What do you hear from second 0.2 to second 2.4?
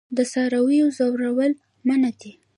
څارویو ځورول منع دي.